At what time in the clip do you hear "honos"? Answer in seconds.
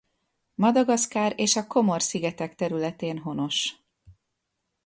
3.17-3.75